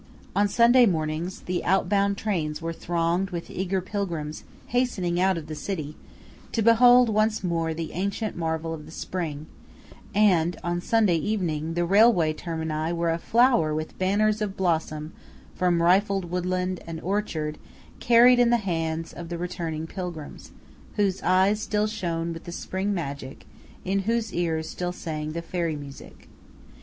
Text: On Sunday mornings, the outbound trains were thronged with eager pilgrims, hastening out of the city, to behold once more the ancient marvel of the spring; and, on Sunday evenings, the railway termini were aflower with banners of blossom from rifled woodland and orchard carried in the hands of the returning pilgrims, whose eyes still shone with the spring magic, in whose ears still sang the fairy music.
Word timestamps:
On 0.35 0.47
Sunday 0.47 0.87
mornings, 0.87 1.41
the 1.41 1.63
outbound 1.63 2.17
trains 2.17 2.59
were 2.59 2.73
thronged 2.73 3.29
with 3.29 3.51
eager 3.51 3.81
pilgrims, 3.81 4.43
hastening 4.65 5.19
out 5.19 5.37
of 5.37 5.45
the 5.45 5.53
city, 5.53 5.95
to 6.53 6.63
behold 6.63 7.07
once 7.07 7.43
more 7.43 7.71
the 7.71 7.91
ancient 7.91 8.35
marvel 8.35 8.73
of 8.73 8.87
the 8.87 8.91
spring; 8.91 9.45
and, 10.15 10.57
on 10.63 10.81
Sunday 10.81 11.17
evenings, 11.17 11.75
the 11.75 11.85
railway 11.85 12.33
termini 12.33 12.91
were 12.91 13.09
aflower 13.15 13.75
with 13.75 13.95
banners 13.99 14.41
of 14.41 14.57
blossom 14.57 15.13
from 15.53 15.83
rifled 15.83 16.25
woodland 16.31 16.79
and 16.87 16.99
orchard 17.01 17.59
carried 17.99 18.39
in 18.39 18.49
the 18.49 18.57
hands 18.57 19.13
of 19.13 19.29
the 19.29 19.37
returning 19.37 19.85
pilgrims, 19.85 20.49
whose 20.95 21.21
eyes 21.21 21.59
still 21.61 21.85
shone 21.85 22.33
with 22.33 22.45
the 22.45 22.51
spring 22.51 22.91
magic, 22.91 23.45
in 23.85 23.99
whose 23.99 24.33
ears 24.33 24.67
still 24.67 24.91
sang 24.91 25.33
the 25.33 25.43
fairy 25.43 25.75
music. 25.75 26.27